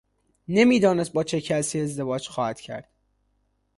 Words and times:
نمیدانست 0.47 1.13
با 1.13 1.23
چه 1.23 1.41
کسی 1.41 1.81
ازدواج 1.81 2.27
خواهد 2.27 2.61
کرد. 2.61 2.91